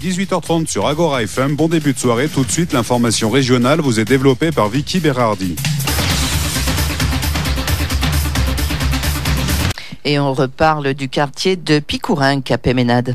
18h30 0.00 0.66
sur 0.66 0.86
Agora 0.86 1.22
FM. 1.22 1.56
Bon 1.56 1.68
début 1.68 1.92
de 1.92 1.98
soirée. 1.98 2.28
Tout 2.28 2.42
de 2.44 2.50
suite, 2.50 2.72
l'information 2.72 3.28
régionale 3.28 3.80
vous 3.80 4.00
est 4.00 4.06
développée 4.06 4.50
par 4.50 4.70
Vicky 4.70 4.98
Berardi. 4.98 5.56
Et 10.06 10.18
on 10.18 10.32
reparle 10.32 10.94
du 10.94 11.10
quartier 11.10 11.56
de 11.56 11.78
Picourin, 11.78 12.40
Capéménade. 12.40 13.14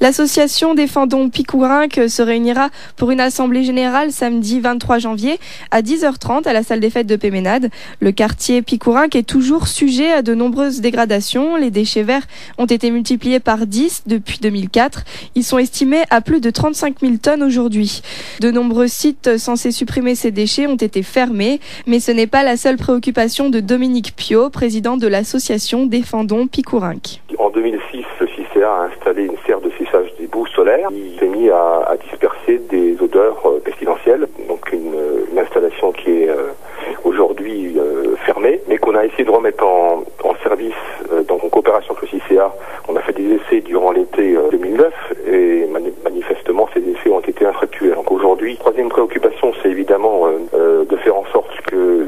L'association 0.00 0.74
Défendons 0.74 1.30
Picourinque 1.30 2.02
se 2.08 2.20
réunira 2.20 2.68
pour 2.96 3.10
une 3.10 3.20
assemblée 3.20 3.64
générale 3.64 4.12
samedi 4.12 4.60
23 4.60 4.98
janvier 4.98 5.38
à 5.70 5.80
10h30 5.80 6.46
à 6.46 6.52
la 6.52 6.62
salle 6.62 6.80
des 6.80 6.90
fêtes 6.90 7.06
de 7.06 7.16
Péménade. 7.16 7.70
Le 8.00 8.12
quartier 8.12 8.60
Picourinque 8.60 9.16
est 9.16 9.26
toujours 9.26 9.68
sujet 9.68 10.12
à 10.12 10.22
de 10.22 10.34
nombreuses 10.34 10.80
dégradations. 10.80 11.56
Les 11.56 11.70
déchets 11.70 12.02
verts 12.02 12.26
ont 12.58 12.66
été 12.66 12.90
multipliés 12.90 13.40
par 13.40 13.66
10 13.66 14.04
depuis 14.06 14.38
2004. 14.38 15.04
Ils 15.34 15.44
sont 15.44 15.58
estimés 15.58 16.04
à 16.10 16.20
plus 16.20 16.40
de 16.40 16.50
35 16.50 17.00
000 17.00 17.16
tonnes 17.16 17.42
aujourd'hui. 17.42 18.02
De 18.40 18.50
nombreux 18.50 18.88
sites 18.88 19.38
censés 19.38 19.72
supprimer 19.72 20.14
ces 20.14 20.30
déchets 20.30 20.66
ont 20.66 20.76
été 20.76 21.02
fermés, 21.02 21.60
mais 21.86 22.00
ce 22.00 22.12
n'est 22.12 22.26
pas 22.26 22.42
la 22.42 22.56
seule 22.56 22.76
préoccupation 22.76 23.50
de 23.50 23.60
Dominique 23.60 24.14
Pio, 24.14 24.50
président 24.50 24.96
de 24.96 25.06
l'association 25.06 25.86
Défendons 25.86 26.46
Picourinque. 26.46 27.20
En 27.38 27.50
2006, 27.50 28.04
a 28.66 28.82
installé 28.82 29.24
une 29.24 29.36
serre 29.46 29.60
de 29.60 29.70
séchage 29.78 30.12
des 30.18 30.26
boues 30.26 30.46
solaires 30.48 30.88
qui 30.88 31.16
s'est 31.18 31.28
mis 31.28 31.48
à, 31.50 31.96
disperser 32.08 32.58
des 32.70 33.00
odeurs 33.00 33.40
euh, 33.46 33.60
pestilentielles. 33.60 34.26
Donc 34.48 34.72
une, 34.72 34.94
installation 35.38 35.92
qui 35.92 36.22
est 36.22 36.30
euh, 36.30 36.48
aujourd'hui 37.04 37.76
euh, 37.78 38.16
fermée, 38.24 38.60
mais 38.68 38.78
qu'on 38.78 38.94
a 38.94 39.04
essayé 39.04 39.24
de 39.24 39.30
remettre 39.30 39.62
en, 39.64 40.02
service 40.42 40.74
dans 41.28 41.34
en 41.34 41.48
coopération 41.48 41.94
avec 41.94 42.10
le 42.10 42.20
CICA. 42.20 42.54
On 42.88 42.96
a 42.96 43.00
fait 43.00 43.12
des 43.12 43.34
essais 43.34 43.60
durant 43.60 43.90
l'été 43.90 44.36
2009 44.50 44.92
et 45.26 45.66
manifestement 46.04 46.68
ces 46.72 46.80
essais 46.80 47.10
ont 47.10 47.20
été 47.20 47.44
infructueux. 47.44 47.94
Donc 47.94 48.10
aujourd'hui, 48.12 48.56
troisième 48.56 48.88
préoccupation, 48.88 49.52
c'est 49.62 49.70
évidemment 49.70 50.26
de 50.52 50.96
faire 50.96 51.16
en 51.16 51.24
sorte 51.32 51.60
que 51.62 52.06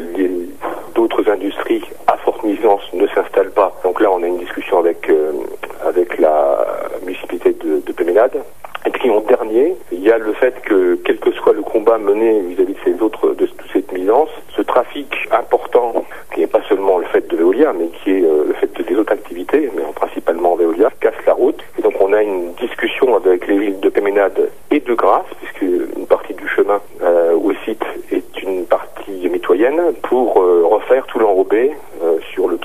d'autres 0.94 1.28
industries 1.28 1.82
à 2.06 2.16
forte 2.18 2.44
s'installent 3.14 3.50
pas. 3.50 3.72
Donc 3.84 4.00
là, 4.00 4.10
on 4.10 4.22
a 4.22 4.26
une 4.26 4.38
discussion 4.38 4.78
avec 4.78 5.10
avec 5.84 6.18
la 6.18 6.66
municipalité 7.04 7.52
de, 7.52 7.80
de 7.84 7.92
Péménade. 7.92 8.42
Et 8.86 8.90
puis 8.90 9.10
en 9.10 9.20
dernier, 9.20 9.76
il 9.92 10.00
y 10.00 10.10
a 10.10 10.18
le 10.18 10.32
fait 10.32 10.60
que, 10.62 10.94
quel 11.04 11.18
que 11.18 11.32
soit 11.32 11.52
le 11.52 11.62
combat 11.62 11.98
mené 11.98 12.40
vis-à-vis 12.40 12.74
de 12.74 12.78
ces 12.84 13.02
autres, 13.02 13.34
de 13.34 13.46
toute 13.46 13.70
cette 13.72 13.92
nuisance, 13.92 14.30
ce 14.56 14.62
trafic 14.62 15.28
important, 15.30 16.04
qui 16.32 16.40
n'est 16.40 16.46
pas 16.46 16.62
seulement 16.68 16.98
le 16.98 17.04
fait 17.06 17.28
de 17.28 17.36
l'éolien, 17.36 17.74
mais 17.78 17.88
qui 17.88 18.12
est 18.12 18.24
euh, 18.24 18.44
le 18.46 18.54
fait 18.54 18.72
de, 18.78 18.82
des 18.84 18.96
autres 18.96 19.12
activités, 19.12 19.70
mais 19.74 19.82
principalement 19.94 20.54
Veolia, 20.54 20.90
casse 21.00 21.14
la 21.26 21.34
route. 21.34 21.60
Et 21.78 21.82
donc 21.82 21.94
on 22.00 22.12
a 22.12 22.22
une 22.22 22.54
discussion 22.54 23.16
avec 23.16 23.46
les 23.46 23.58
villes 23.58 23.80
de 23.80 23.88
Péménade 23.88 24.48
et 24.70 24.80
de 24.80 24.94
Grasse, 24.94 25.26
puisque 25.38 25.62
une 25.96 26.06
partie 26.06 26.34
du 26.34 26.48
chemin 26.48 26.80
euh, 27.02 27.34
au 27.34 27.52
site 27.64 27.84
est 28.12 28.42
une 28.42 28.64
partie 28.64 29.28
mitoyenne, 29.28 29.92
pour 30.02 30.40
euh, 30.40 30.62
refaire 30.64 31.04
tout 31.06 31.18
l'enrobé 31.18 31.72
sur 32.32 32.48
le 32.48 32.56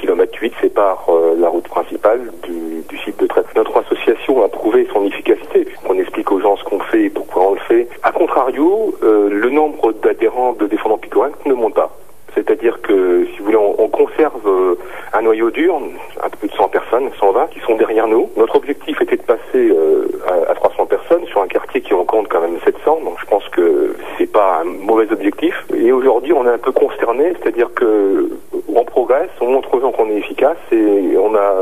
8 0.74 0.80
sépare 0.80 1.12
la 1.38 1.50
route 1.50 1.68
principale 1.68 2.32
du, 2.44 2.84
du 2.90 2.98
site 3.00 3.20
de 3.20 3.28
traite. 3.28 3.46
Notre 3.56 3.78
association 3.78 4.44
a 4.44 4.48
prouvé 4.48 4.88
son 4.92 5.06
efficacité. 5.06 5.68
On 5.88 5.98
explique 6.00 6.32
aux 6.32 6.40
gens 6.40 6.58
ce 6.58 6.64
qu'on 6.64 6.80
fait 6.80 7.04
et 7.04 7.10
pourquoi 7.10 7.50
on 7.50 7.54
le 7.54 7.60
fait. 7.60 7.88
A 8.02 8.12
contrario, 8.12 8.96
euh, 9.04 9.30
le 9.30 9.50
nombre 9.50 9.94
d'adhérents 9.94 10.54
de 10.54 10.66
défendants 10.66 10.98
Picorin 10.98 11.32
ne 11.46 11.54
monte 11.54 11.76
pas. 11.76 11.92
C'est-à-dire 12.34 12.82
que, 12.82 13.28
si 13.28 13.38
vous 13.38 13.46
voulez, 13.46 13.58
on, 13.58 13.88
conserve 13.90 14.48
euh, 14.48 14.76
un 15.14 15.22
noyau 15.22 15.52
dur, 15.52 15.80
un 16.20 16.30
peu 16.30 16.38
plus 16.38 16.50
de 16.50 16.56
100 16.56 16.70
personnes, 16.70 17.10
120, 17.20 17.48
qui 17.52 17.60
sont 17.60 17.76
derrière 17.76 18.08
nous. 18.08 18.28
Notre 18.38 18.56
objectif 18.56 19.00
était 19.02 19.18
de 19.18 19.22
passer 19.22 19.70
euh, 19.70 20.08
à, 20.28 20.52
à, 20.52 20.56
300 20.56 20.88
personnes 20.88 21.28
sur 21.28 21.44
un 21.44 21.48
quartier 21.48 21.82
qui 21.82 21.94
en 21.94 22.06
compte 22.06 22.28
quand 22.30 22.42
même 22.42 22.58
700, 22.66 23.02
donc 23.06 23.20
je 23.20 23.26
pense 23.28 23.48
que 23.50 23.96
c'est 24.18 24.32
pas 24.32 24.62
un 24.62 24.64
mauvais 24.64 25.12
objectif. 25.12 25.54
Et 25.76 25.92
aujourd'hui, 25.92 26.34
on 26.34 26.44
est 26.48 26.54
un 26.54 26.58
peu 26.58 26.72
consterné, 26.72 27.34
c'est-à-dire 27.40 27.72
que 27.76 28.30
gens 29.84 29.92
qu'on 29.92 30.10
est 30.10 30.18
efficace 30.18 30.58
et 30.72 31.18
on 31.18 31.36
a 31.36 31.56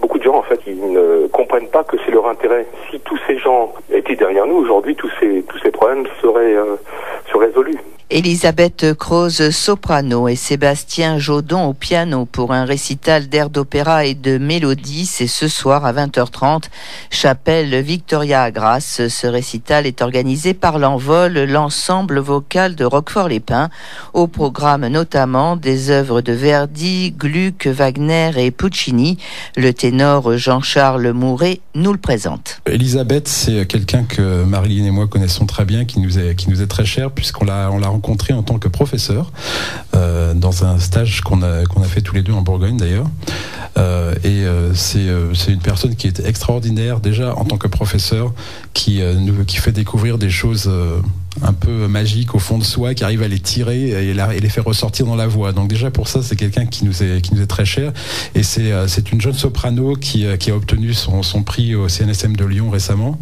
beaucoup 0.00 0.18
de 0.18 0.22
gens 0.22 0.36
en 0.36 0.42
fait 0.42 0.58
qui 0.58 0.74
ne 0.74 1.26
comprennent 1.28 1.68
pas 1.68 1.82
que 1.82 1.96
c'est 2.04 2.12
leur 2.12 2.28
intérêt. 2.28 2.66
Si 2.90 3.00
tous 3.00 3.18
ces 3.26 3.38
gens 3.38 3.72
étaient 3.90 4.16
derrière 4.16 4.46
nous 4.46 4.56
aujourd'hui, 4.56 4.94
tous 4.94 5.10
ces 5.18 5.42
tous 5.42 5.58
ces 5.58 5.70
problèmes 5.70 6.06
seraient 6.20 6.54
euh, 6.54 6.76
seraient 7.32 7.46
résolus. 7.46 7.78
Elisabeth 8.14 8.94
Croze 8.96 9.50
soprano 9.50 10.28
et 10.28 10.36
Sébastien 10.36 11.18
Jodon 11.18 11.64
au 11.64 11.72
piano 11.74 12.26
pour 12.26 12.52
un 12.52 12.64
récital 12.64 13.28
d'air 13.28 13.50
d'opéra 13.50 14.04
et 14.04 14.14
de 14.14 14.38
mélodie. 14.38 15.04
C'est 15.04 15.26
ce 15.26 15.48
soir 15.48 15.84
à 15.84 15.92
20h30, 15.92 16.66
chapelle 17.10 17.74
Victoria 17.82 18.44
à 18.44 18.52
Grasse. 18.52 19.08
Ce 19.08 19.26
récital 19.26 19.84
est 19.84 20.00
organisé 20.00 20.54
par 20.54 20.78
l'Envol, 20.78 21.32
l'ensemble 21.40 22.20
vocal 22.20 22.76
de 22.76 22.84
Roquefort-les-Pins, 22.84 23.68
au 24.12 24.28
programme 24.28 24.86
notamment 24.86 25.56
des 25.56 25.90
œuvres 25.90 26.20
de 26.20 26.32
Verdi, 26.32 27.10
Gluck, 27.18 27.66
Wagner 27.66 28.30
et 28.36 28.52
Puccini. 28.52 29.18
Le 29.56 29.72
ténor 29.72 30.36
Jean-Charles 30.36 31.10
Mouret 31.10 31.62
nous 31.74 31.90
le 31.90 31.98
présente. 31.98 32.60
Elisabeth, 32.66 33.26
c'est 33.26 33.66
quelqu'un 33.66 34.04
que 34.04 34.44
Marilyn 34.44 34.84
et 34.84 34.92
moi 34.92 35.08
connaissons 35.08 35.46
très 35.46 35.64
bien, 35.64 35.84
qui 35.84 35.98
nous 35.98 36.20
est, 36.20 36.66
très 36.68 36.84
cher 36.84 37.10
puisqu'on 37.10 37.44
l'a, 37.44 37.70
l'a 37.76 37.88
rencontré 37.88 38.03
en 38.10 38.42
tant 38.42 38.58
que 38.58 38.68
professeur 38.68 39.32
euh, 39.94 40.34
dans 40.34 40.64
un 40.64 40.78
stage 40.78 41.20
qu'on 41.22 41.42
a, 41.42 41.62
a 41.62 41.88
fait 41.88 42.00
tous 42.00 42.14
les 42.14 42.22
deux 42.22 42.32
en 42.32 42.42
Bourgogne 42.42 42.76
d'ailleurs. 42.76 43.06
Euh, 43.76 44.14
et 44.22 44.44
euh, 44.44 44.72
c'est, 44.74 45.06
c'est 45.34 45.52
une 45.52 45.60
personne 45.60 45.96
qui 45.96 46.06
est 46.06 46.20
extraordinaire 46.20 47.00
déjà 47.00 47.34
en 47.36 47.44
tant 47.44 47.56
que 47.56 47.68
professeur, 47.68 48.32
qui, 48.72 49.00
nous, 49.02 49.44
qui 49.44 49.56
fait 49.56 49.72
découvrir 49.72 50.18
des 50.18 50.30
choses 50.30 50.70
un 51.42 51.52
peu 51.52 51.88
magique 51.88 52.34
au 52.34 52.38
fond 52.38 52.58
de 52.58 52.64
soi, 52.64 52.94
qui 52.94 53.04
arrive 53.04 53.22
à 53.22 53.28
les 53.28 53.40
tirer 53.40 54.08
et, 54.10 54.14
les 54.14 54.48
faire 54.48 54.64
ressortir 54.64 55.06
dans 55.06 55.16
la 55.16 55.26
voix. 55.26 55.52
Donc 55.52 55.68
déjà 55.68 55.90
pour 55.90 56.08
ça, 56.08 56.22
c'est 56.22 56.36
quelqu'un 56.36 56.66
qui 56.66 56.84
nous 56.84 57.02
est 57.02 57.46
très 57.46 57.64
cher. 57.64 57.92
Et 58.34 58.42
c'est 58.42 58.72
euh, 58.72 58.86
c'est 58.88 59.12
une 59.12 59.20
jeune 59.20 59.34
soprano 59.34 59.94
qui, 59.94 60.26
euh, 60.26 60.36
a 60.46 60.50
obtenu 60.52 60.92
son, 60.94 61.22
prix 61.42 61.74
au 61.74 61.88
CNSM 61.88 62.36
de 62.36 62.44
Lyon 62.44 62.70
récemment 62.70 63.18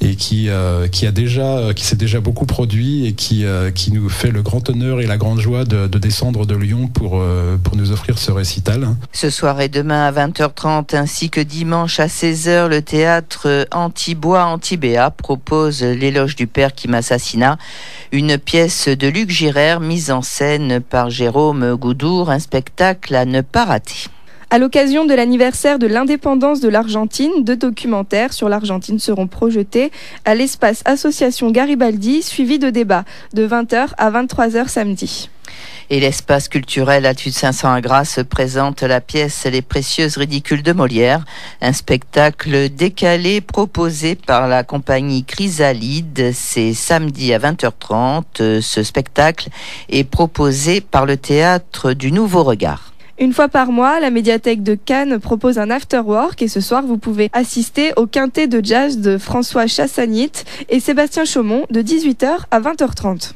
et 0.00 0.14
qui 0.14 0.48
euh, 0.48 0.86
a 0.86 1.10
déjà 1.10 1.74
qui 1.74 1.84
s'est 1.84 1.96
déjà 1.96 2.20
beaucoup 2.20 2.46
produit 2.46 3.06
et 3.06 3.12
qui 3.12 3.44
nous 3.92 4.08
fait 4.08 4.30
le 4.30 4.42
grand 4.42 4.68
honneur 4.70 5.00
et 5.00 5.06
la 5.06 5.16
grande 5.16 5.40
joie 5.40 5.64
de, 5.64 5.86
de 5.86 5.98
descendre 5.98 6.46
de 6.46 6.54
Lyon 6.54 6.88
pour 6.88 7.22
pour 7.62 7.76
nous 7.76 7.92
offrir 7.92 8.18
ce 8.18 8.30
récital. 8.30 8.88
Ce 9.12 9.30
soir 9.30 9.60
et 9.60 9.68
demain 9.68 10.06
à 10.06 10.12
20h30 10.12 10.96
ainsi 10.96 11.30
que 11.30 11.40
dimanche 11.40 12.00
à 12.00 12.06
16h, 12.06 12.68
le 12.68 12.82
théâtre 12.82 13.66
Antibois 13.72 14.44
Antibéa 14.44 15.10
propose 15.10 15.82
l'éloge 15.82 16.36
du 16.36 16.46
père 16.46 16.74
qui 16.74 16.88
m'assassina 16.88 17.49
une 18.12 18.38
pièce 18.38 18.88
de 18.88 19.08
Luc 19.08 19.30
Girard 19.30 19.80
mise 19.80 20.10
en 20.10 20.22
scène 20.22 20.80
par 20.80 21.10
Jérôme 21.10 21.76
Goudour, 21.76 22.30
un 22.30 22.38
spectacle 22.38 23.14
à 23.14 23.24
ne 23.24 23.40
pas 23.40 23.64
rater. 23.64 24.08
À 24.52 24.58
l'occasion 24.58 25.04
de 25.04 25.14
l'anniversaire 25.14 25.78
de 25.78 25.86
l'indépendance 25.86 26.58
de 26.60 26.68
l'Argentine, 26.68 27.30
deux 27.44 27.56
documentaires 27.56 28.32
sur 28.32 28.48
l'Argentine 28.48 28.98
seront 28.98 29.28
projetés 29.28 29.92
à 30.24 30.34
l'espace 30.34 30.82
Association 30.86 31.52
Garibaldi, 31.52 32.20
suivi 32.22 32.58
de 32.58 32.68
débats 32.68 33.04
de 33.32 33.46
20h 33.46 33.90
à 33.96 34.10
23h 34.10 34.66
samedi. 34.66 35.30
Et 35.92 35.98
l'espace 35.98 36.48
culturel 36.48 37.04
Altitude 37.04 37.32
500 37.32 37.72
à 37.72 37.80
Grasse 37.80 38.20
présente 38.30 38.82
la 38.82 39.00
pièce 39.00 39.44
Les 39.46 39.60
précieuses 39.60 40.18
ridicules 40.18 40.62
de 40.62 40.72
Molière, 40.72 41.24
un 41.60 41.72
spectacle 41.72 42.68
décalé 42.68 43.40
proposé 43.40 44.14
par 44.14 44.46
la 44.46 44.62
compagnie 44.62 45.24
Chrysalide. 45.24 46.30
C'est 46.32 46.74
samedi 46.74 47.34
à 47.34 47.40
20h30. 47.40 48.60
Ce 48.60 48.84
spectacle 48.84 49.48
est 49.88 50.04
proposé 50.04 50.80
par 50.80 51.06
le 51.06 51.16
théâtre 51.16 51.92
du 51.92 52.12
Nouveau 52.12 52.44
Regard. 52.44 52.89
Une 53.22 53.34
fois 53.34 53.50
par 53.50 53.70
mois, 53.70 54.00
la 54.00 54.08
médiathèque 54.08 54.62
de 54.62 54.74
Cannes 54.74 55.20
propose 55.20 55.58
un 55.58 55.68
afterwork 55.68 56.40
et 56.40 56.48
ce 56.48 56.62
soir, 56.62 56.82
vous 56.82 56.96
pouvez 56.96 57.28
assister 57.34 57.92
au 57.96 58.06
quintet 58.06 58.46
de 58.46 58.64
jazz 58.64 58.96
de 58.96 59.18
François 59.18 59.66
Chassagnit 59.66 60.46
et 60.70 60.80
Sébastien 60.80 61.26
Chaumont 61.26 61.66
de 61.68 61.82
18h 61.82 62.30
à 62.50 62.60
20h30. 62.60 63.32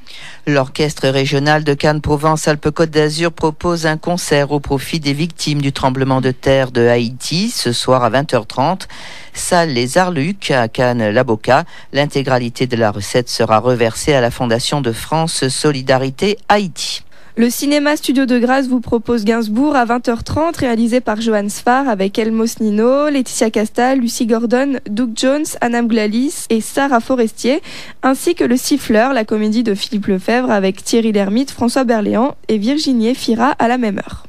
L'orchestre 0.46 1.08
régional 1.08 1.64
de 1.64 1.74
Cannes-Provence-Alpes-Côte 1.74 2.88
d'Azur 2.88 3.30
propose 3.30 3.84
un 3.84 3.98
concert 3.98 4.52
au 4.52 4.58
profit 4.58 5.00
des 5.00 5.12
victimes 5.12 5.60
du 5.60 5.74
tremblement 5.74 6.22
de 6.22 6.30
terre 6.30 6.70
de 6.70 6.86
Haïti 6.86 7.50
ce 7.50 7.72
soir 7.72 8.04
à 8.04 8.08
20h30. 8.08 8.86
Salle 9.34 9.68
Les 9.68 9.98
Arlucs 9.98 10.50
à 10.50 10.66
Cannes-Laboca. 10.68 11.64
L'intégralité 11.92 12.66
de 12.66 12.76
la 12.76 12.90
recette 12.90 13.28
sera 13.28 13.58
reversée 13.58 14.14
à 14.14 14.22
la 14.22 14.30
Fondation 14.30 14.80
de 14.80 14.92
France 14.92 15.46
Solidarité 15.48 16.38
Haïti. 16.48 16.93
Le 17.36 17.50
cinéma 17.50 17.96
Studio 17.96 18.26
de 18.26 18.38
Grâce 18.38 18.68
vous 18.68 18.78
propose 18.78 19.24
Gainsbourg 19.24 19.74
à 19.74 19.84
20h30, 19.86 20.56
réalisé 20.56 21.00
par 21.00 21.20
Johan 21.20 21.48
Sfar 21.48 21.88
avec 21.88 22.16
Elmos 22.16 22.60
Nino, 22.60 23.08
Laetitia 23.08 23.50
Castal, 23.50 23.98
Lucy 23.98 24.26
Gordon, 24.26 24.74
Doug 24.88 25.10
Jones, 25.16 25.44
Anna 25.60 25.82
Glalis 25.82 26.46
et 26.48 26.60
Sarah 26.60 27.00
Forestier, 27.00 27.60
ainsi 28.04 28.36
que 28.36 28.44
Le 28.44 28.56
Siffleur, 28.56 29.12
la 29.12 29.24
comédie 29.24 29.64
de 29.64 29.74
Philippe 29.74 30.06
Lefebvre 30.06 30.52
avec 30.52 30.84
Thierry 30.84 31.10
Lhermitte, 31.10 31.50
François 31.50 31.82
Berléand 31.82 32.36
et 32.46 32.58
Virginie 32.58 33.16
Fira 33.16 33.50
à 33.50 33.66
la 33.66 33.78
même 33.78 33.98
heure. 33.98 34.23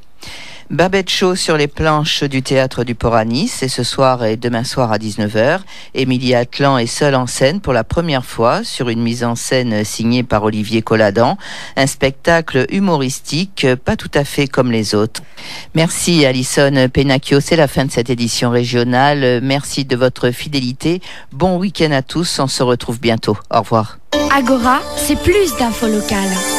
Babette 0.72 1.12
Show 1.12 1.36
sur 1.36 1.58
les 1.58 1.68
planches 1.68 2.24
du 2.24 2.42
théâtre 2.42 2.84
du 2.84 2.96
Nice, 3.28 3.62
et 3.62 3.68
ce 3.68 3.84
soir 3.84 4.26
et 4.26 4.36
demain 4.36 4.64
soir 4.64 4.92
à 4.92 4.98
19h. 4.98 5.60
Émilie 5.94 6.34
Atlan 6.34 6.80
est 6.80 6.88
seule 6.88 7.14
en 7.14 7.28
scène 7.28 7.62
pour 7.62 7.72
la 7.72 7.84
première 7.84 8.26
fois 8.26 8.64
sur 8.64 8.90
une 8.90 9.02
mise 9.02 9.24
en 9.24 9.36
scène 9.36 9.84
signée 9.84 10.24
par 10.24 10.44
Olivier 10.44 10.82
Colladan. 10.82 11.38
Un 11.78 11.86
spectacle 11.86 12.66
humoristique, 12.70 13.68
pas 13.86 13.96
tout 13.96 14.12
à 14.16 14.24
fait 14.24 14.48
comme 14.48 14.72
les 14.72 14.96
autres. 14.96 15.22
Merci 15.76 16.26
Alison 16.26 16.90
Penacchio, 16.92 17.40
c'est 17.42 17.56
la 17.56 17.68
fin 17.68 17.86
de 17.86 17.92
cette 17.92 18.10
édition 18.10 18.50
régionale. 18.50 19.42
Merci 19.44 19.86
de 19.86 19.96
votre 19.96 20.32
fidélité. 20.32 21.00
Bon 21.32 21.58
week-end 21.58 21.92
à 21.92 22.02
tous, 22.02 22.40
on 22.40 22.48
se 22.48 22.64
retrouve 22.64 23.00
bientôt. 23.00 23.38
Au 23.52 23.60
revoir. 23.60 24.00
Agora, 24.36 24.80
c'est 24.98 25.22
plus 25.22 25.56
d'infos 25.58 25.88
locales. 25.88 26.55